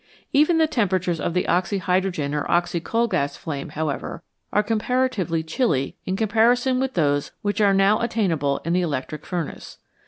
Even 0.33 0.57
the 0.57 0.65
temperatures 0.65 1.19
of 1.19 1.35
the 1.35 1.43
oxyhydrogen 1.47 2.33
or 2.33 2.49
oxy 2.49 2.79
coal 2.79 3.05
gas 3.05 3.37
flame, 3.37 3.69
however, 3.69 4.23
are 4.51 4.63
comparatively 4.63 5.43
chilly 5.43 5.95
in 6.07 6.15
comparison 6.15 6.79
with 6.79 6.95
those 6.95 7.29
which 7.43 7.61
are 7.61 7.71
now 7.71 8.01
attainable 8.01 8.61
in 8.65 8.73
the 8.73 8.81
electric 8.81 9.27
furnace. 9.27 9.77